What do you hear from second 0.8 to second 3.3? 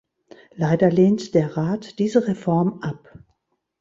lehnt der Rat diese Reform ab.